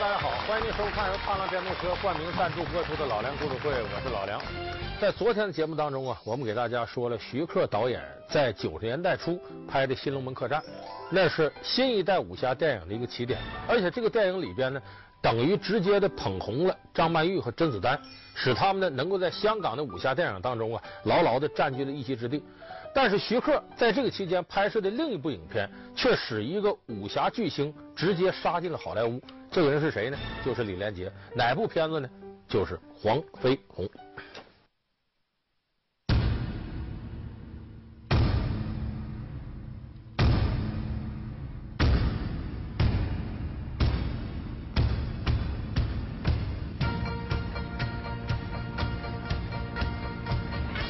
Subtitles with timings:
[0.00, 4.40] 大家好，欢迎您收看由踏浪电动车冠名赞助播出的《老梁故事会》，我是老梁。
[5.00, 8.00] 在昨天的节目当中啊，我们给大家说了徐克导演
[8.30, 10.60] 在九十年代初拍的《新龙门客栈》，
[11.10, 14.80] 那是新一代武侠电影的一个起点，而且这个电影里边呢，
[15.20, 18.00] 等于直接的捧红了张曼玉和甄子丹，
[18.36, 22.40] 使他们呢能够在香港的武侠电影当中啊牢牢的占据了一席之地。
[22.94, 29.20] 但是徐克在这个期间拍摄的另一部影片，却使一个武侠巨星直接杀进了好莱坞。
[29.50, 30.16] 这个人是谁呢？
[30.44, 31.10] 就是李连杰。
[31.34, 32.08] 哪部片子呢？
[32.46, 33.84] 就是《黄飞鸿》。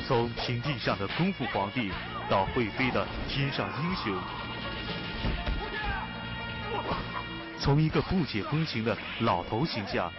[0.07, 1.91] 从平地上的功夫皇帝，
[2.31, 4.15] 到会飞的天上英雄；
[7.69, 10.11] 从一个不解风情的老头形象，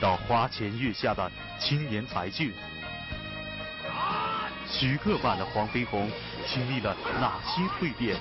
[0.00, 2.50] 到花前月下的青年才俊。
[4.66, 6.10] 徐克版的黄飞鸿
[6.46, 8.16] 经历了哪些蜕变？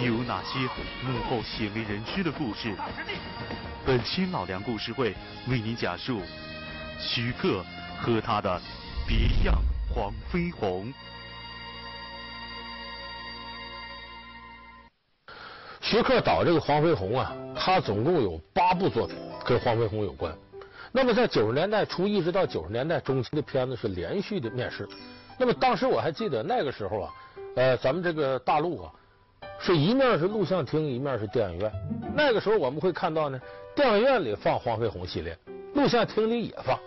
[0.00, 0.58] 有哪些
[1.02, 2.76] 幕后鲜为人知的故事？
[3.86, 5.16] 本期老梁故事会
[5.46, 6.20] 为您讲述
[7.00, 7.64] 徐克
[7.98, 8.60] 和他的
[9.06, 9.16] 别
[9.46, 9.58] 样。
[9.90, 10.92] 黄飞鸿，
[15.80, 20.32] 徐克导这个黄飞鸿啊，他总共有八部作品跟黄飞鸿有关。
[20.92, 24.88] 那么在九十年代初一直到九十年代中期的片子是连续的面世。
[25.38, 27.14] 那么当时我还记得那个时候啊，
[27.56, 28.92] 呃，咱们这个大陆啊，
[29.58, 31.70] 是一面是录像厅，一面是电影院。
[32.14, 33.38] 那个时候我们会看到呢，
[33.74, 35.36] 电影院里放黄飞鸿系列，
[35.74, 36.78] 录像厅里也放。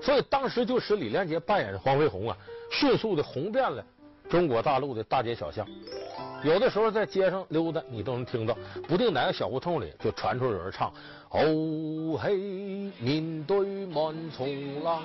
[0.00, 2.36] 所以当时就使李连杰扮演的黄飞鸿啊，
[2.70, 3.84] 迅速的红遍了
[4.28, 5.66] 中国大陆的大街小巷。
[6.46, 10.92] 有的时候在街上溜达，你都能听到，不定哪个小胡同里就传出有人唱
[11.30, 12.36] ：“哦嘿，
[13.00, 15.02] 面对满从浪。”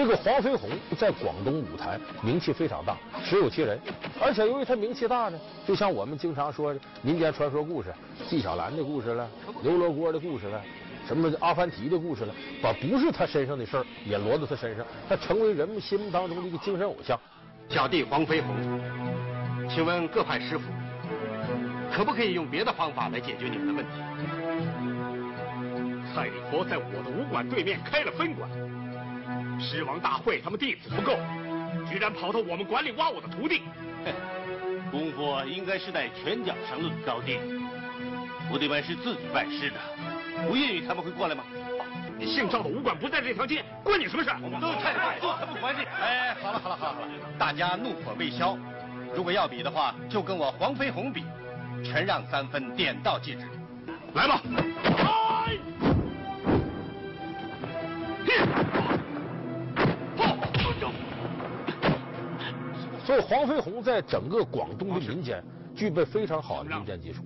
[0.00, 3.78] 这个黄飞鸿在广东舞台名气非常大，实有其人。
[4.18, 7.92] 而且由于他名气大呢，就像我们经常说民间传说故事，
[8.26, 9.28] 纪晓岚的故事了，
[9.62, 10.58] 刘罗锅的故事了，
[11.06, 17.20] 什么阿凡提的故事了，把不是他身上的事儿也挪到他身上，他成为人们心目当中的一个精神偶像。
[17.68, 18.56] 小弟黄飞鸿，
[19.68, 20.64] 请问各派师傅，
[21.92, 23.90] 可不可以用别的方法来解决你们的问题？
[26.14, 28.48] 蔡礼佛在我的武馆对面开了分馆。
[29.60, 31.18] 狮王大会，他们弟子不够，
[31.88, 33.62] 居然跑到我们馆里挖我的徒弟。
[34.90, 37.38] 功夫应该是在拳脚上论高低，
[38.48, 39.76] 徒弟们是自己拜师的，
[40.48, 41.44] 不愿意他们会过来吗？
[42.18, 44.30] 你姓赵的武馆不在这条街，关你什么事？
[44.42, 45.86] 我们都是太太，都什么关系？
[46.02, 48.58] 哎，好了好了好了好了，大家怒火未消，
[49.14, 51.24] 如果要比的话，就跟我黄飞鸿比，
[51.84, 53.46] 全让三分，点到即止。
[54.14, 54.42] 来吧。
[63.10, 65.42] 所以黄飞鸿在整个广东的民间
[65.74, 67.24] 具备非常好的民间基础，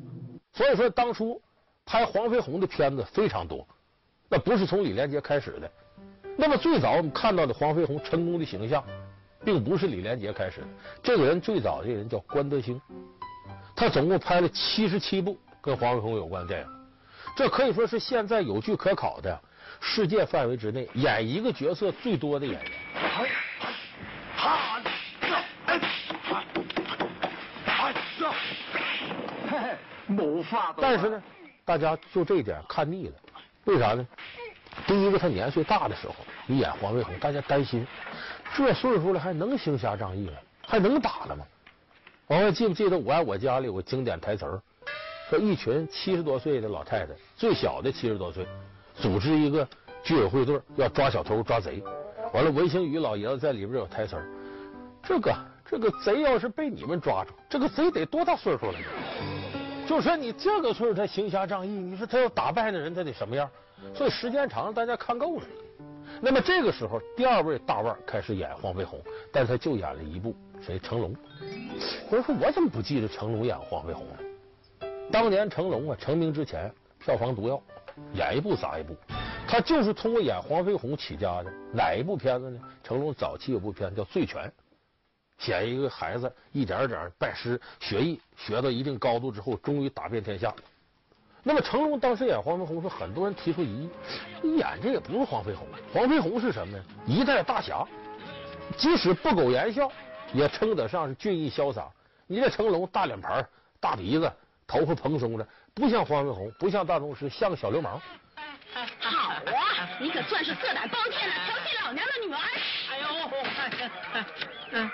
[0.50, 1.39] 所以说当初
[1.84, 3.69] 拍黄飞鸿的片子非常多，
[4.31, 5.71] 那不是从李连杰开始的。
[6.39, 8.83] 那么最早我们看到的黄飞鸿成功的形象，
[9.45, 10.67] 并不是李连杰开始的。
[11.03, 12.81] 这个人最早的人叫关德兴，
[13.77, 16.66] 他总共拍了七十七部跟黄飞鸿有关的电影，
[17.37, 19.39] 这可以说是现在有据可考的
[19.83, 22.72] 世界范围之内演一个角色最多的演员。
[30.81, 31.23] 但是呢，
[31.65, 33.15] 大家就这一点看腻了，
[33.65, 34.07] 为啥呢？
[34.87, 36.15] 第一个，他年岁大的时候，
[36.47, 37.87] 你演黄飞鸿，大家担心，
[38.57, 41.45] 这岁数了还能行侠仗义了，还能打了吗？
[42.27, 44.61] 我还记不记得《我爱我家》里有个经典台词儿，
[45.31, 48.45] 说一群七十多岁的老太太，最小的七十多岁，
[48.97, 49.67] 组织一个
[50.03, 51.83] 居委会队要抓小偷抓贼，
[52.33, 54.27] 完了文星宇老爷子在里边有台词儿，
[55.03, 55.34] 这个
[55.71, 58.78] 这个贼要是被你们抓住，这个贼得多大岁数了？
[59.86, 63.48] 就说你这个岁数他行侠仗义，你说他要打败那人，他得什么样？
[63.95, 65.42] 所以时间长了，大家看够了。
[66.21, 69.01] 那么这个时候，第二位大腕开始演黄飞鸿，
[69.31, 70.78] 但是他就演了一部，谁？
[70.78, 71.15] 成龙。
[72.10, 74.89] 有人说，我怎么不记得成龙演黄飞鸿呢？
[75.10, 77.60] 当年成龙啊成名之前，票房毒药，
[78.15, 78.97] 演一部砸一部。
[79.47, 81.53] 他就是通过演黄飞鸿起家的。
[81.72, 82.60] 哪一部片子呢？
[82.83, 84.42] 成龙早期有部片子叫《醉拳》，
[85.39, 90.54] 写一个孩子一点点拜师学艺，学到一定高度之后，终于打遍天下。
[91.42, 93.91] 那么成龙当时演黄飞鸿，是很多人提出疑义：
[94.42, 96.84] 你演这也不是黄飞鸿，黄飞鸿是什么呀？
[97.04, 97.86] 一代大侠，
[98.78, 99.91] 即使不苟言笑，
[100.33, 101.86] 也称得上是俊逸潇洒。
[102.27, 103.47] 你这成龙大脸盘、
[103.78, 104.33] 大鼻子、
[104.66, 108.01] 头发蓬松的，不像黄飞鸿，不像大宗师，像个小流氓。
[108.98, 112.41] 好啊，你可算是色胆包天了，调戏老娘的女儿。
[112.91, 113.07] 哎呦，
[114.72, 114.91] 嗯，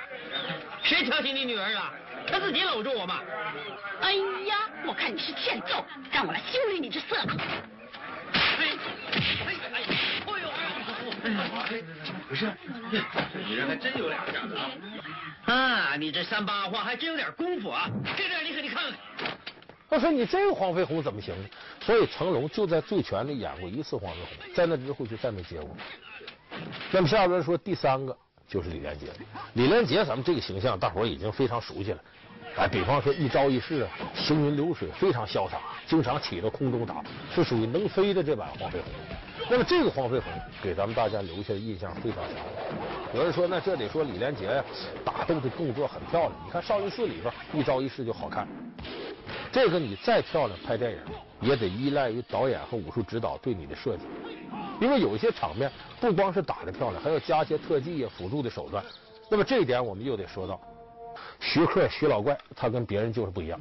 [0.83, 1.93] 谁调戏你女儿了？
[2.27, 3.21] 她自己搂住我嘛。
[4.01, 4.13] 哎
[4.47, 7.37] 呀，我看你是欠揍，让我来修理你这色狼。
[8.33, 8.69] 哎哎
[9.13, 10.49] 哎，哎呦哎呦，
[11.23, 11.39] 怎么
[11.69, 11.83] 回
[12.35, 12.53] 事？
[13.33, 14.71] 这女人还真有两下子啊！
[15.53, 17.89] 啊，你这三八话还真有点功夫啊！
[18.17, 18.93] 这点你可你看看。
[19.89, 21.49] 我说你这个黄飞鸿怎么行呢？
[21.81, 25.77] 所以成龙就在《醉拳》里演过一次黄飞鸿，在那之后就再没接过。
[26.93, 28.17] 那么下边说第三个
[28.51, 29.07] 就是李连杰。
[29.55, 31.99] 李连杰咱们这个形象大伙已经非常熟悉了。
[32.57, 37.01] 哎，比方说一招一式啊，行云流水，非常潇洒，经常起到空中打，
[37.33, 38.89] 是属于能飞的这版黄飞鸿。
[39.49, 42.35] 那么这个黄飞鸿给咱们大家留下的印象非常强。
[43.15, 44.65] 有人说，那这得说李连杰呀，
[45.05, 46.33] 打斗的动作很漂亮。
[46.45, 48.49] 你看《少林寺》里边一招一式就好看。
[49.53, 50.99] 这个你再漂亮，拍电影
[51.41, 54.03] 也得依赖于导演和武术指导对你的设计。
[54.81, 58.83] 因为有一些场面不光是打得漂亮，还要加些特技啊、辅助的手段。
[59.31, 60.61] 那么这一点我们又得说到。
[61.39, 63.61] 徐克徐老怪，他跟别人就是不一样。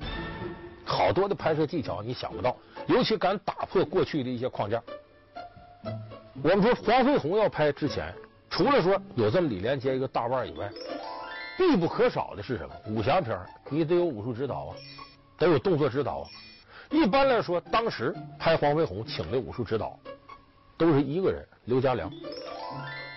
[0.85, 2.55] 好多的拍摄技巧你想不到，
[2.87, 4.81] 尤其敢打破过去的一些框架。
[6.41, 8.13] 我们说黄飞鸿要拍之前，
[8.49, 10.69] 除了说有这么李连杰一个大腕以外，
[11.57, 12.73] 必不可少的是什么？
[12.87, 13.37] 武侠片
[13.69, 14.75] 你得有武术指导啊，
[15.37, 16.27] 得有动作指导啊。
[16.89, 19.99] 一般来说，当时拍黄飞鸿请的武术指导
[20.79, 22.09] 都是一个人，刘家良。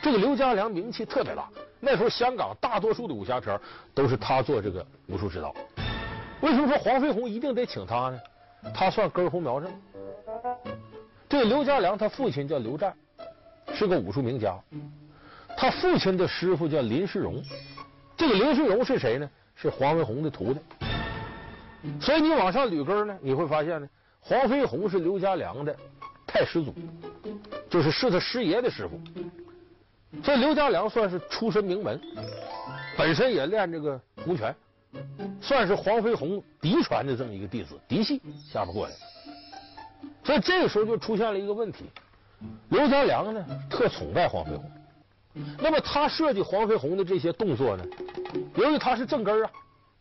[0.03, 1.49] 这个刘家良名气特别大。
[1.79, 3.59] 那时候香港大多数的武侠片
[3.95, 5.55] 都是他做这个武术指导。
[6.41, 8.21] 为什么说黄飞鸿一定得请他呢？
[8.75, 9.71] 他算根红苗正。
[11.29, 12.93] 这个刘家良他父亲叫刘湛，
[13.73, 14.59] 是个武术名家。
[15.57, 17.41] 他父亲的师傅叫林世荣。
[18.17, 19.31] 这个林世荣是谁呢？
[19.55, 20.61] 是黄飞鸿的徒弟。
[22.01, 23.89] 所以你往上捋根呢，你会发现呢，
[24.21, 25.77] 黄飞鸿是刘家良的
[26.27, 26.75] 太师祖，
[27.73, 29.01] 就是是他师爷的师傅。
[30.23, 31.99] 所以刘家良算是出身名门，
[32.99, 34.55] 本身也练这个洪拳，
[35.41, 38.21] 算是黄飞鸿嫡传的这么一个弟子，嫡系
[38.53, 38.99] 下边过来的。
[40.23, 41.87] 所以这个时候就出现了一个问题，
[42.69, 44.71] 刘家良呢特崇拜黄飞鸿，
[45.59, 47.85] 那么他设计黄飞鸿的这些动作呢，
[48.57, 49.51] 由于他是正根啊，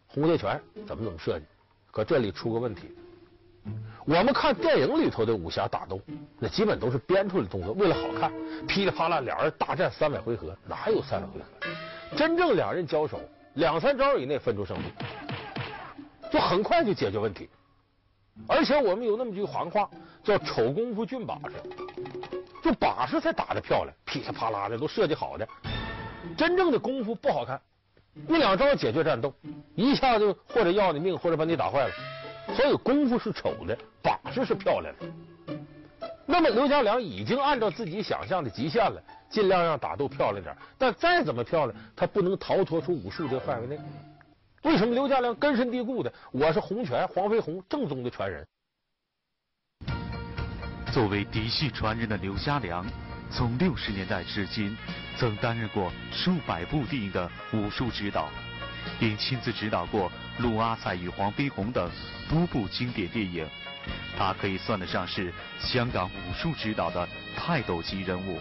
[0.07, 1.45] 洪烈拳怎么怎么设计，
[1.89, 2.93] 可这里出个问题。
[4.05, 6.01] 我们看电影里头的武侠打斗，
[6.39, 8.31] 那基本都是编出来的动作，为了好看，
[8.67, 12.17] 噼里啪啦，两人大战三百回合，哪有三百回合？
[12.17, 13.21] 真正两人交手，
[13.53, 14.83] 两三招以内分出胜负，
[16.31, 17.47] 就很快就解决问题。
[18.47, 19.87] 而且我们有那么句行话，
[20.23, 21.53] 叫“丑功夫俊把式”，
[22.63, 25.47] 就把式才打得漂亮，噼里啪啦的都设计好的。
[26.35, 27.61] 真正的功夫不好看，
[28.27, 29.31] 一两招解决战斗，
[29.75, 31.93] 一下就或者要你命，或者把你打坏了。
[32.55, 35.55] 所以功夫是丑的，把式是漂亮的。
[36.25, 40.55] 那么刘家良已经按照自己想象的极限了，尽量让打斗漂亮点。
[40.77, 43.79] 但再怎么漂亮，他不能逃脱出武术这个范围内。
[44.63, 46.13] 为什么刘家良根深蒂固的？
[46.31, 48.45] 我是洪拳黄飞鸿正宗的传人。
[50.93, 52.85] 作为嫡系传人的刘家良，
[53.31, 54.77] 从六十年代至今，
[55.17, 58.29] 曾担任过数百部电影的武术指导，
[58.99, 60.09] 并亲自指导过
[60.41, 61.89] 《陆阿才与黄飞鸿》等。
[62.29, 63.45] 多部经典电影，
[64.17, 68.39] 他可以算得上是香港武术指导的泰斗级人物。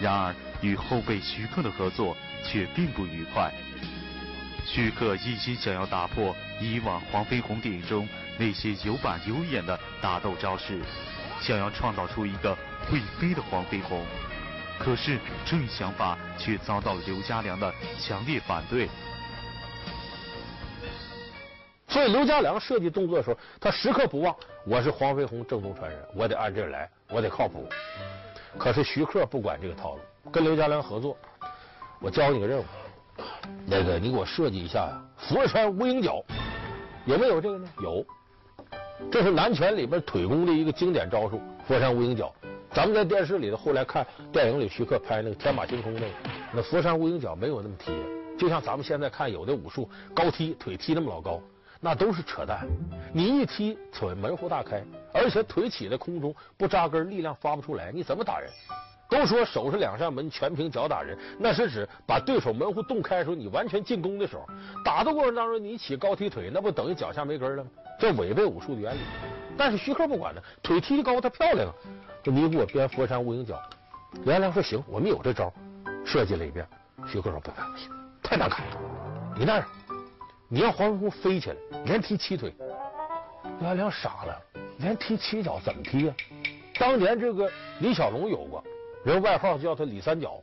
[0.00, 2.14] 然而，与后辈徐克的合作
[2.44, 3.50] 却并不愉快。
[4.66, 10.80] 徐克一心想要打破以往黄飞鸿电影中那些有板有眼的打斗招式，
[11.40, 12.56] 想要创造出一个
[12.88, 14.04] 会飞的黄飞鸿。
[14.78, 18.88] 可是，这一想法却遭到了刘家良的强烈反对。
[21.94, 24.34] 所以刘家良设计动作的时候，他时刻不忘
[24.66, 27.68] 我是黄飞鸿正宗传人，我得按这儿来，我得靠谱。
[28.58, 30.00] 可是徐克不管这个套路，
[30.32, 31.16] 跟刘家良合作，
[32.00, 32.64] 我交你个任务，
[33.64, 36.20] 那个你给我设计一下呀，佛山无影脚，
[37.04, 37.68] 有没有这个呢？
[37.80, 38.04] 有，
[39.08, 42.34] 这是南拳里边腿功的一个经典招数，佛山无影脚。
[42.72, 46.08] 咱们在电视里头后来看电影里徐克拍那个天马行空那个，
[46.54, 47.92] 那佛山无影脚没有那么踢，
[48.36, 51.40] 就像咱们现在看有的武术高踢腿踢那么老高。
[51.84, 52.66] 那都是扯淡，
[53.12, 58.50] 你一踢腿门户大开，而且腿起在空中不扎根，力量发不出来，你怎么打人？
[59.06, 64.48] 都说手是两扇门，全凭脚打人，那是指把对手门户洞开的时候，你完全进攻的时候，
[64.82, 67.68] 打的过程当中你起高踢腿，那不等于脚下没根了吗？
[68.00, 69.00] 这违背武术的原理。
[69.54, 71.74] 但是徐克不管呢，腿踢高，他漂亮啊！
[72.22, 73.60] 这你给我编佛山无影脚。
[74.22, 75.52] 刘亚良说行，我们有这招，
[76.06, 76.66] 设计了一遍。
[77.06, 77.90] 徐克说不不行，
[78.22, 78.80] 太难看了。
[79.36, 79.68] 你那样，
[80.48, 82.54] 你让黄飞鸿飞起来，连踢七腿。
[83.60, 84.40] 刘亚良傻了，
[84.78, 86.14] 连踢七脚怎么踢啊？
[86.78, 88.62] 当年这个李小龙有过，
[89.04, 90.42] 人外号叫他李三脚。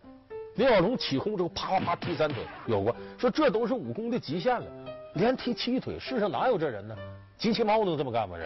[0.56, 2.96] 李小龙起空之后，啪啪啪踢三腿，有过。
[3.18, 4.66] 说这都是武功的极限了，
[5.16, 6.96] 连踢七腿，世上哪有这人呢？
[7.38, 8.36] 机器猫能这么干吗？
[8.38, 8.46] 这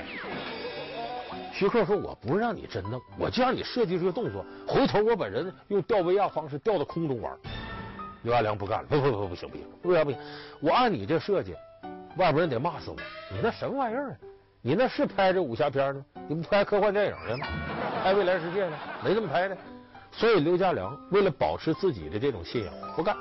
[1.53, 7.33] 徐克说：“我不让你真弄，我就让你设计这个动作，回头我把人用吊威亚方式吊到空中玩。”
[8.25, 10.20] 刘家良不干了，不不不不行不行，为啥不行？
[10.60, 11.53] 我按你这设计，
[12.17, 12.98] 外边人得骂死我。
[13.32, 14.17] 你那什么玩意儿啊？
[14.63, 16.03] 你那是拍这武侠片呢？
[16.27, 17.46] 你不拍科幻电影的吗？
[18.03, 18.75] 拍未来世界呢？
[19.03, 19.55] 没这么拍的。
[20.12, 23.15] 所以刘家良为了保持自己的这种信仰，不干。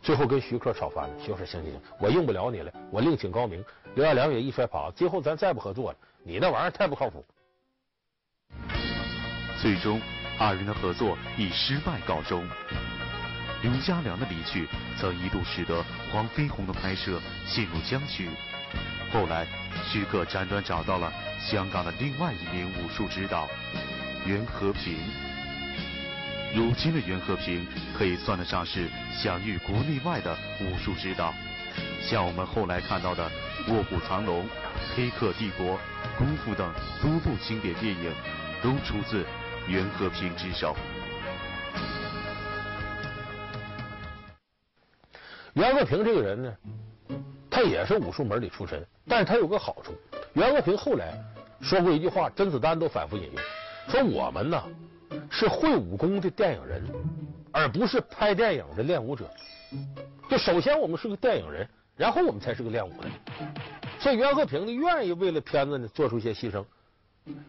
[0.00, 1.14] 最后跟徐克吵翻了。
[1.20, 3.62] 徐克说：“行行行，我用不了你了，我另请高明。”
[3.96, 5.98] 刘家良也一摔耙子，最后咱再不合作了。
[6.22, 7.22] 你那玩意儿太不靠谱。
[9.60, 10.00] 最终，
[10.38, 12.48] 二人的合作以失败告终。
[13.62, 18.28] 刘家良的离去，曾一度使得黄飞鸿的拍摄陷入僵局。
[19.12, 19.46] 后来，
[19.88, 23.48] 徐克辗转找到了香港的另外一名武术指导
[24.26, 24.98] 袁和平。
[26.54, 27.66] 如今的袁和平
[27.96, 31.32] 可以算得上是享誉国内外的武术指导，
[32.02, 33.30] 像我们后来看到的
[33.72, 34.44] 《卧虎藏龙》
[34.96, 35.66] 《黑客帝国》
[36.18, 38.12] 《功夫》等多部经典电影，
[38.60, 39.24] 都出自
[39.68, 40.76] 袁和平之手。
[45.54, 46.56] 袁和平这个人呢，
[47.50, 49.92] 他也是武术门里出身，但是他有个好处。
[50.32, 51.12] 袁和平后来
[51.60, 53.42] 说过一句话，甄子丹都反复引用，
[53.88, 54.62] 说我们呢
[55.30, 56.82] 是会武功的电影人，
[57.52, 59.28] 而不是拍电影的练武者。
[60.28, 63.08] 就首先我们是个电影人，然后我们才是个练武的。
[64.00, 66.64] 所以袁和平呢愿意为了片子呢做出一些牺牲。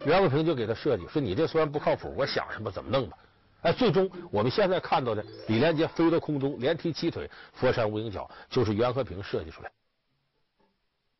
[0.04, 3.16] 袁和平就给他设计说：“你这虽然不靠谱，我想什么怎么弄吧。”
[3.64, 9.70] 哎，最终我们现在看到的李连杰飞到空中连踢七腿，佛山无影脚，就是袁和平设计出来。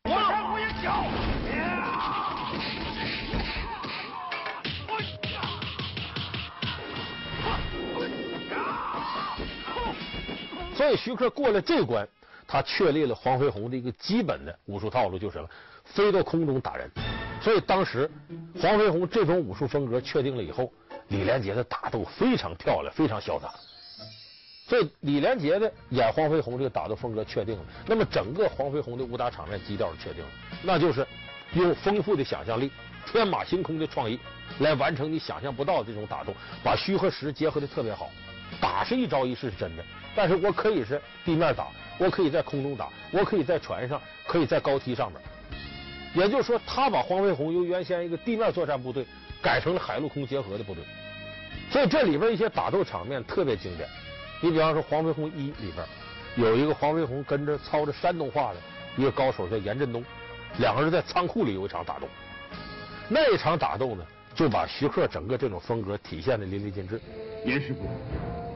[0.03, 1.03] 佛山无影脚。
[10.75, 12.07] 所以徐克过了这关，
[12.45, 15.49] 他确立了黄飞鸿的一个基本的武术套路，就是什么？
[15.83, 16.87] 飞到空中打人。
[17.41, 18.07] 所以当时
[18.61, 20.71] 黄飞鸿这种武术风格确定了以后。
[21.09, 23.53] 李连杰的打斗非常漂亮，非常潇洒。
[24.67, 30.29] 所以李连杰的演黄飞鸿这个打斗风格确定了，那么整个黄飞鸿的武打场面基调是确定了，
[30.63, 31.05] 那就是
[31.53, 32.71] 用丰富的想象力、
[33.05, 34.19] 天马行空的创意
[34.59, 36.33] 来完成你想象不到的这种打斗，
[36.63, 38.09] 把虚和实结合的特别好。
[38.59, 39.83] 打是一招一式是真的，
[40.15, 41.67] 但是我可以是地面打，
[41.99, 45.21] 我可以在空中打，我可以在船上，可以在高梯上面。
[46.15, 49.05] 也就是说，他把黄飞鸿由原先一个地面作战部队。
[49.45, 50.83] 改成了海陆空结合的部队，
[51.69, 53.87] 所以这里边一些打斗场面特别经典。
[54.41, 55.85] 你比方说《黄飞鸿一》里边
[56.35, 58.59] 有一个黄飞鸿跟着操着山东话的
[58.97, 60.03] 一个高手叫严振东，
[60.57, 62.07] 两个人在仓库里有一场打斗。
[63.07, 66.99] 那一场打斗呢，就把徐克整个这种风格体现的淋漓尽致。
[67.45, 67.87] 严师傅，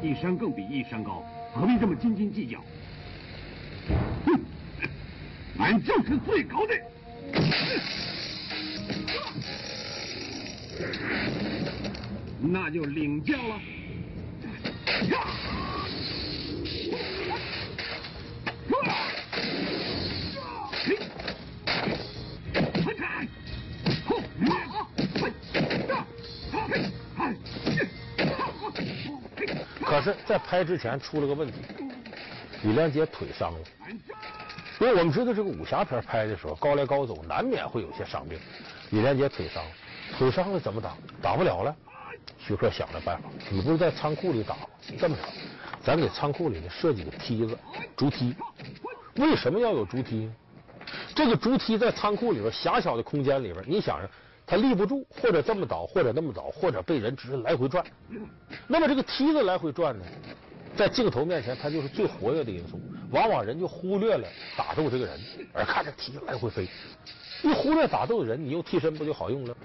[0.02, 2.58] 一山更比一山高，何必这么斤斤计较？
[4.26, 4.42] 哼，
[5.60, 6.74] 俺就是最高的。
[12.42, 13.60] 那就领教了。
[29.84, 31.58] 可是，在拍之前出了个问题，
[32.64, 33.60] 李连杰腿伤了。
[34.80, 38.40] 因为我们知道，这个武侠片拍的时候，高来高走，难免会有些伤病。
[38.92, 39.72] 李连杰腿伤了。
[40.18, 40.96] 腿伤了怎么打？
[41.22, 41.76] 打不了了。
[42.38, 44.62] 徐克想了办法，你不是在仓库里打吗？
[44.98, 45.22] 这么着，
[45.84, 47.58] 咱给仓库里呢设计个梯子，
[47.96, 48.36] 竹梯。
[49.16, 50.34] 为什么要有竹梯呢？
[51.14, 54.10] 这个竹梯在仓库里边狭小的空间里边，你想着
[54.48, 57.84] 它立不住，或者这么倒，或者那么倒，或者被人直接来回转。
[58.68, 60.06] 那么这个梯子来回转呢，
[60.76, 62.80] 在镜头面前它就是最活跃的因素，
[63.12, 65.20] 往往人就忽略了打斗这个人，
[65.54, 66.68] 而看着梯子来回飞。
[67.42, 69.56] 一忽略打斗的人，你用替身不就好用了？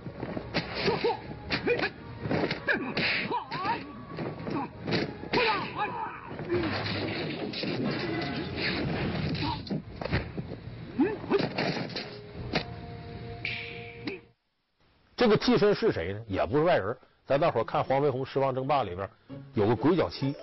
[15.16, 16.20] 这个替身是谁呢？
[16.28, 19.08] 也不是外人，咱大伙看《黄飞鸿十王争霸》里边
[19.54, 20.34] 有个鬼脚七，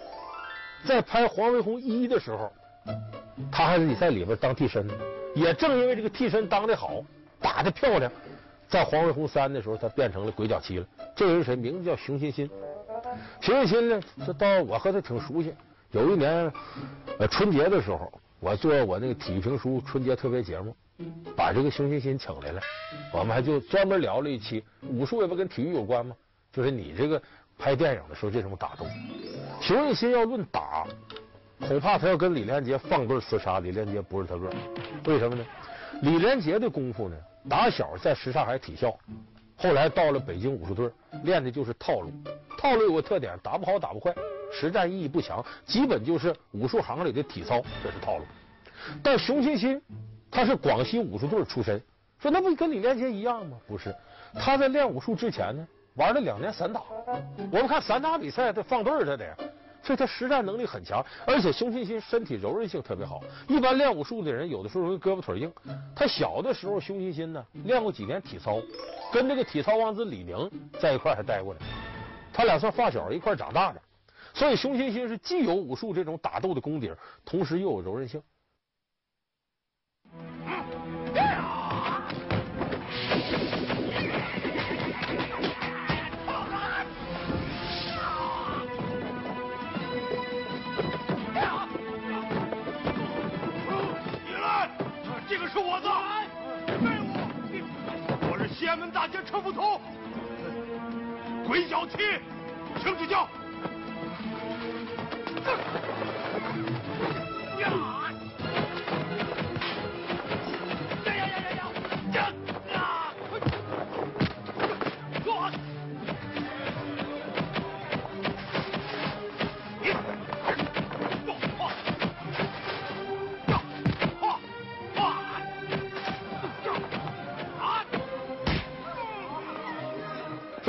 [0.83, 2.51] 在拍《黄飞鸿一》的时候，
[3.51, 4.93] 他还得在里边当替身呢。
[5.35, 7.03] 也正因为这个替身当的好，
[7.41, 8.11] 打的漂亮，
[8.69, 10.85] 在《黄飞鸿三》的时候，他变成了鬼脚七了。
[11.15, 11.55] 这个人谁？
[11.55, 12.49] 名字叫熊欣欣。
[13.41, 15.53] 熊欣欣呢，这倒我和他挺熟悉。
[15.91, 16.51] 有一年，
[17.17, 20.75] 呃，春节的时候，我做我那个体育评书春节特别节目，
[21.35, 22.61] 把这个熊欣欣请来了，
[23.11, 26.15] 我们还就专门聊了一期武术，也不跟体育有关吗？
[26.53, 27.21] 就是你这个
[27.57, 28.85] 拍电影的时候这种打斗，
[29.59, 30.85] 熊欣欣要论打。
[31.67, 34.49] 恐怕他要跟李连杰放对厮杀，李连杰不是他个。
[35.05, 35.45] 为什么呢？
[36.01, 37.15] 李连杰的功夫呢，
[37.49, 38.95] 打小在什刹海体校，
[39.57, 40.89] 后来到了北京武术队，
[41.23, 42.11] 练的就是套路。
[42.57, 44.13] 套路有个特点，打不好打不坏，
[44.51, 48.25] 实战意义不强，基本就是武术行里的体操，这是套路。
[49.03, 49.81] 但熊欣欣
[50.29, 51.81] 他是广西武术队出身，
[52.19, 53.57] 说那不跟李连杰一样吗？
[53.67, 53.95] 不是，
[54.33, 56.81] 他在练武术之前呢，玩了两年散打。
[57.51, 59.35] 我们看散打比赛，他放对他得。
[59.83, 63.21] 所以他实战能力很强，而且熊欣欣身体柔韧性特别好。
[63.47, 65.51] 一般练武术的人有的时候容易胳膊腿硬。
[65.95, 68.61] 他小的时候，熊欣欣呢练过几年体操，
[69.11, 71.59] 跟这个体操王子李宁在一块还待过呢。
[72.31, 73.81] 他俩算发小，一块长大的。
[74.33, 76.91] 所以熊欣欣是既有武术这种打斗的功底，
[77.25, 78.21] 同时又有柔韧性。
[95.81, 97.09] 是我的废物！
[98.31, 99.81] 我是西安门大街车夫头，
[101.47, 101.97] 鬼脚七，
[102.81, 103.27] 请指教。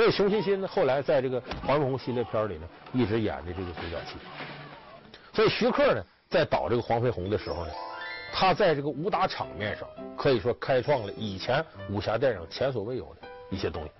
[0.03, 4.17] 所以熊欣欣呢，后来在这个黄飞鸿系列片里呢，一直演的这个独角戏。
[5.31, 7.71] 所以徐克呢，在导这个黄飞鸿的时候呢，
[8.33, 9.87] 他在这个武打场面上
[10.17, 13.91] 可以说开创了以前武侠电影前所未有的一些东西。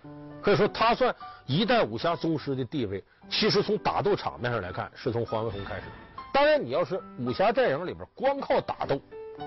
[0.41, 5.83] 可以说他算一代武侠宗师的地位，其实从打斗场面上来看，是从黄飞鸿开始。
[6.33, 8.99] 当然，你要是武侠电影里边光靠打斗，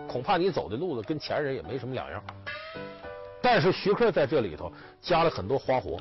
[0.08, 2.24] 恐怕你走的路子跟前人也没什么两样。
[3.42, 6.00] 但是徐克在这里头加了很多花活。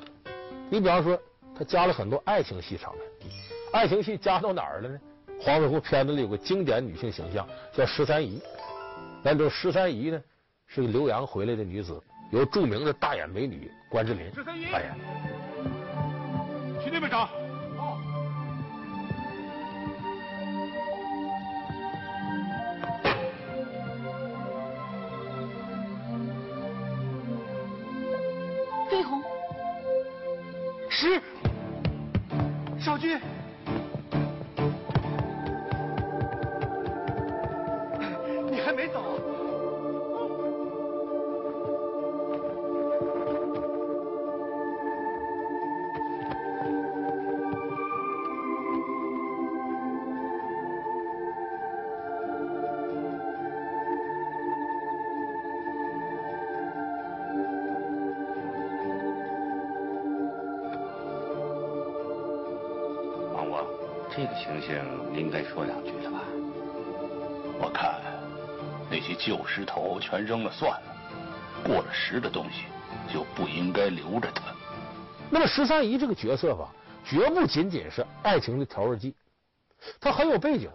[0.75, 1.17] 你比方说，
[1.57, 3.31] 他加了很多爱情戏场面，
[3.71, 4.99] 爱情戏加到哪儿了呢？
[5.39, 8.41] 黄飞鸿片子里有个经典女性形象叫十三姨，
[9.23, 10.21] 咱这十三姨呢
[10.67, 11.97] 是个留洋回来的女子，
[12.31, 14.29] 由著名的大眼美女关之琳
[14.69, 14.93] 扮演。
[16.83, 17.29] 去那边找。
[33.05, 33.19] 少君，
[38.51, 39.14] 你还没走。
[64.35, 66.21] 这个情形，你应该说两句了吧？
[67.57, 68.01] 我看
[68.91, 70.81] 那些旧石头全扔了算了，
[71.63, 72.65] 过了时的东西
[73.11, 74.43] 就不应该留着它。
[75.29, 76.69] 那么十三姨这个角色吧，
[77.05, 79.15] 绝不仅仅是爱情的调味剂，
[80.01, 80.69] 她很有背景，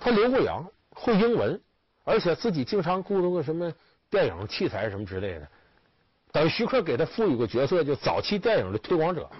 [0.00, 1.60] 她留过洋，会英文，
[2.04, 3.72] 而且自己经常雇佣个什么
[4.10, 5.48] 电影器材什么之类的。
[6.32, 9.30] 等于徐克给她赋予个角色，就早期电影的推广者。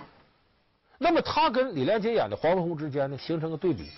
[0.99, 3.89] 那么他跟李连杰演的黄飞鸿之间呢，形成个对比。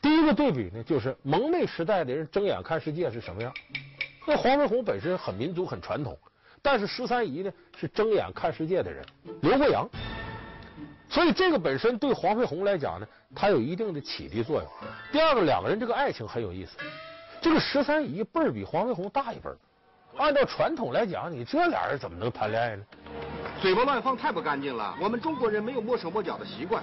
[0.00, 3.52] 第一个对比呢，就是蒙昧时代的人睁眼看世界是什么样。
[4.26, 6.16] 那黄飞鸿本身很民族、很传统，
[6.62, 9.04] 但是十三姨呢是睁眼看世界的人，
[9.42, 9.88] 刘国洋，
[11.08, 14.70] 所以这个本身对黄飞鸿来讲呢，他有一定的启迪作用。
[15.12, 16.76] 第二个，两个人这个爱情很有意思。
[17.40, 19.56] 这个十三姨辈儿比黄飞鸿大一辈儿，
[20.16, 22.84] 按照传统来讲，你这俩人怎么能谈恋爱呢？
[23.60, 26.82] 嘴巴乱放太不干净了，我们中国人没有摸手摸脚的习惯。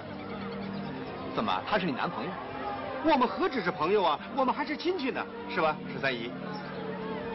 [1.34, 2.30] 怎么，他是你男朋友？
[3.04, 6.30] 我们何止是朋友啊，我们还是亲戚呢，是吧，十三姨？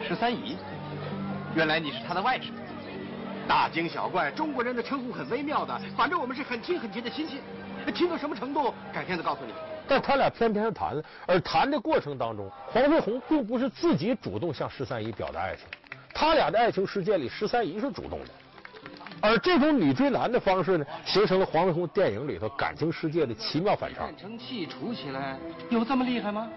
[0.06, 0.56] 十三姨，
[1.56, 2.50] 原来你是他的外甥。
[3.48, 7.40] 大惊小怪，中国人的称呼很微妙的，反正我们是很亲很亲的亲戚。
[7.92, 9.52] 亲到什么程度，改天再告诉你。
[9.88, 15.64] 但他俩偏偏谈，而谈的过程当中，黄飞鸿并不是自己主动向十三姨表达爱情，
[16.14, 18.28] 他俩的爱情世界里，十三姨是主动的。
[19.22, 24.06] 而这种女追男的方式呢，形成了黄飞鸿电影里头感情世界的奇妙反差。
[24.06, 25.38] 变声器杵起来，
[25.70, 26.48] 有这么厉害吗？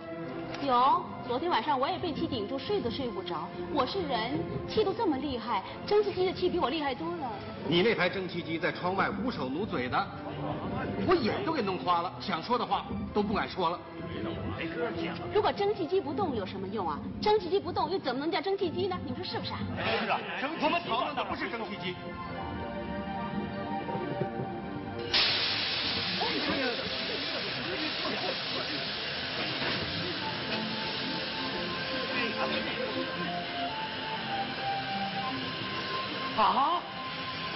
[0.65, 3.47] 有，昨天晚上我也被气顶住，睡都睡不着。
[3.71, 7.29] 我是人，气都这么厉害，蒸汽机的气比我厉害多了。
[7.67, 10.07] 你那台蒸汽机在窗外捂手捂嘴的，
[11.07, 13.79] 我眼都给弄花了，想说的话都不敢说了。
[15.33, 16.97] 如果蒸汽机不动有什么用啊？
[17.21, 18.97] 蒸汽机不动又怎么能叫蒸汽机呢？
[19.05, 19.59] 你们说是不是啊？
[20.01, 20.19] 是啊，
[20.63, 21.95] 我们讨论的不是蒸汽机。
[36.37, 36.81] 啊！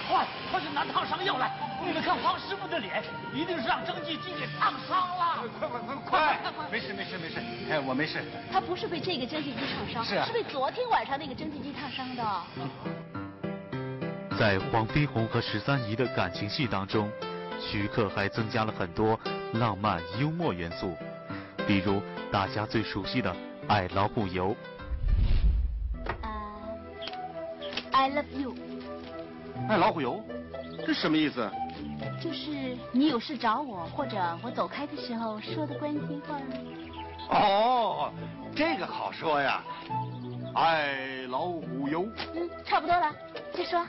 [0.08, 1.52] 快，快去拿烫伤药来！
[1.84, 5.44] 你们看黄师傅的脸，一定是让蒸汽机给烫伤了。
[5.58, 6.40] 快快快快！
[6.72, 8.24] 没事没事没事，哎，我没事。
[8.50, 12.24] 他不是被这个蒸汽机烫伤，是啊，是被昨天晚上那个蒸汽机烫伤的。
[14.38, 17.08] 在黄飞鸿和十三姨的感情戏当中，
[17.60, 19.18] 徐克还增加了很多
[19.54, 20.96] 浪漫幽默元素，
[21.66, 23.34] 比如大家最熟悉的
[23.68, 24.56] “爱老虎油”。
[26.22, 26.66] 啊
[27.92, 28.54] ，I love you。
[29.68, 30.20] 爱老虎油，
[30.86, 31.48] 这什么意思？
[32.20, 36.40] 就是你有事找我，或者我走开的时候说的关心话。
[37.28, 38.12] 哦，
[38.56, 39.62] 这个好说呀。
[40.54, 40.96] 爱
[41.28, 42.08] 老虎油。
[42.34, 43.14] 嗯，差不多了，
[43.52, 43.86] 再说。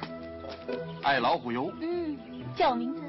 [1.01, 1.71] 爱老虎油。
[1.81, 2.17] 嗯，
[2.55, 3.01] 叫我名字。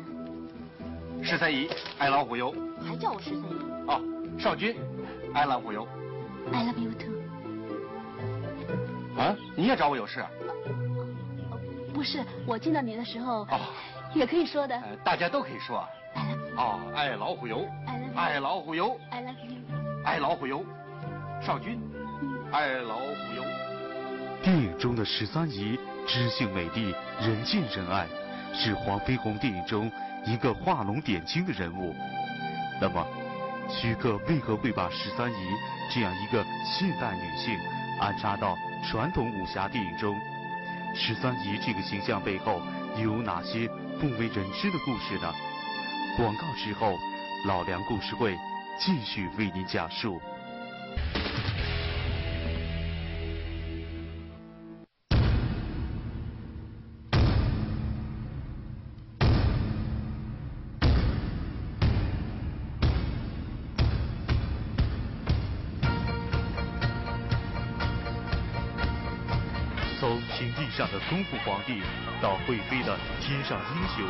[1.23, 2.53] 十三姨，爱老虎油。
[2.85, 3.55] 还叫我十三姨。
[3.87, 4.01] 哦，
[4.39, 4.77] 少君，
[5.33, 5.87] 爱老虎油。
[6.53, 7.13] I love you too。
[9.17, 10.29] 啊，你也找我有事啊？
[11.95, 13.61] 不是，我见到你的时候，哦，
[14.15, 14.83] 也可以说的。
[15.05, 15.89] 大家都可以说啊。
[16.57, 17.65] 哦，爱老虎油。
[18.17, 18.99] 爱老虎油。
[19.11, 19.57] I love you。
[20.05, 20.65] 爱老虎油。
[21.41, 21.81] 少君，
[22.51, 23.45] 爱老虎油。
[24.43, 28.07] 电影中的十三姨知性美丽，人见人爱，
[28.53, 29.91] 是黄飞鸿电影中
[30.25, 31.95] 一个画龙点睛的人物。
[32.81, 33.07] 那么，
[33.69, 35.37] 徐克为何会把十三姨
[35.93, 37.57] 这样一个现代女性
[38.01, 40.17] 安插到传统武侠电影中？
[40.95, 42.61] 十三姨这个形象背后
[42.97, 43.67] 又有哪些
[44.01, 45.33] 不为人知的故事呢？
[46.17, 46.95] 广告之后，
[47.47, 48.37] 老梁故事会
[48.79, 50.21] 继续为您讲述。
[70.91, 71.81] 的功夫皇帝
[72.21, 74.07] 到会飞的天上英雄，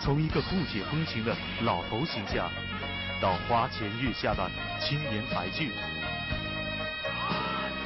[0.00, 2.50] 从一个不解风情的老头形象
[3.20, 5.70] 到花前月下的青年才俊，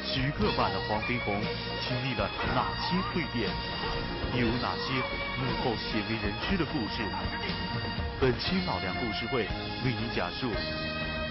[0.05, 1.41] 徐克版的黄飞鸿
[1.87, 3.51] 经历了哪些蜕变？
[4.35, 4.93] 有哪些
[5.39, 7.03] 幕后鲜为人知的故事？
[8.21, 9.47] 本期老梁故事会
[9.85, 10.51] 为您讲述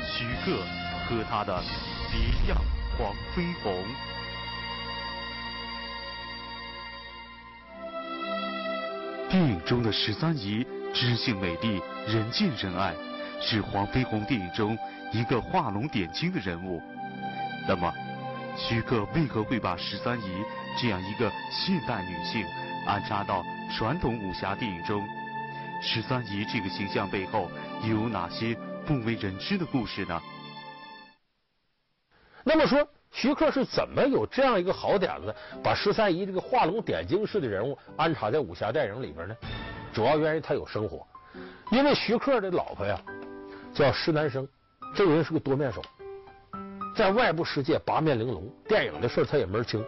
[0.06, 0.62] 徐克
[1.08, 1.64] 和他的
[2.12, 2.73] 别样。
[2.98, 3.74] 黄飞鸿。
[9.30, 12.94] 电影中的十三姨知性美丽，人见人爱，
[13.42, 14.78] 是黄飞鸿电影中
[15.12, 16.80] 一个画龙点睛的人物。
[17.68, 17.92] 那么，
[18.56, 20.44] 徐克为何会把十三姨
[20.80, 22.46] 这样一个现代女性
[22.86, 23.44] 安插到
[23.76, 25.04] 传统武侠电影中？
[25.82, 27.50] 十三姨这个形象背后
[27.82, 30.22] 又有哪些不为人知的故事呢？
[32.44, 39.36] 那么说，徐克是怎么有这样一个好点子，把十三姨这个画龙点睛式的人物安插在武侠电影里边呢？
[39.94, 41.06] 主要原因他有生活，
[41.72, 43.00] 因为徐克的老婆呀
[43.74, 44.48] 叫施南生，
[44.96, 45.82] 这个人是个多面手，
[46.96, 49.86] 在外部世界八面玲珑，电影的事他也门清。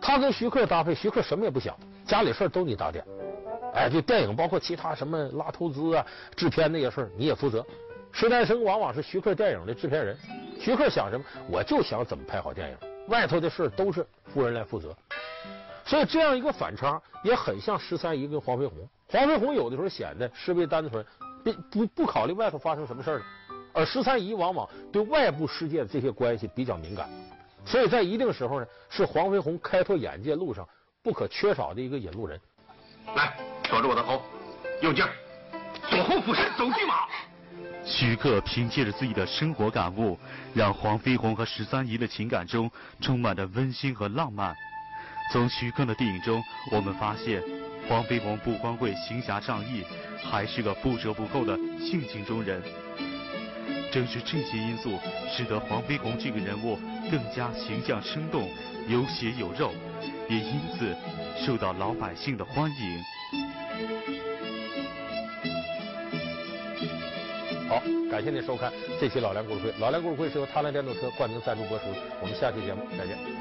[0.00, 3.04] 他跟徐克搭配，徐克什么也不想，家里事都你打点，
[3.74, 7.64] 哎，就电影包括其他什么拉投资啊、制片那些事你也负责。
[8.10, 10.16] 施南生往往是徐克电影的制片人。
[10.64, 11.24] 徐克想什么？
[11.50, 12.76] 我就想怎么拍好电影，
[13.08, 14.96] 外头的事都是夫人来负责。
[15.84, 18.78] 所以这样一个反差也很像十三姨跟黄飞鸿。
[19.08, 21.04] 黄飞鸿有的时候显得思维单纯，
[21.44, 23.22] 不不不考虑外头发生什么事儿，
[23.74, 27.10] 而十三姨往往对外部世界的这些关系比较敏感。
[27.66, 30.66] 所以在一定时候呢，是黄飞鸿开拓眼界路上
[31.02, 32.40] 不可缺少的一个引路人。
[33.14, 34.22] 来，抓住我的头，
[34.80, 35.06] 右肩，
[35.90, 37.06] 左后俯身，走骏马。
[37.86, 40.18] 徐克凭借着自己的生活感悟，
[40.54, 42.70] 让黄飞鸿和十三姨的情感中
[43.00, 44.54] 充满着温馨和浪漫。
[45.32, 46.42] 从徐克的电影中，
[46.72, 47.42] 我们发现
[47.88, 49.84] 黄飞鸿不光会行侠仗义，
[50.22, 52.62] 还是个不折不扣的性情中人。
[53.92, 54.98] 正是这些因素，
[55.30, 56.78] 使得黄飞鸿这个人物
[57.10, 58.48] 更加形象生动、
[58.88, 59.72] 有血有肉，
[60.28, 60.96] 也因此
[61.46, 64.33] 受到老百姓的欢迎。
[67.74, 69.70] 好，感谢您收看这期《老梁故事会》。
[69.80, 71.86] 《老梁故事会》是由踏浪电动车冠名赞助播出。
[72.20, 73.33] 我们下期节目再见。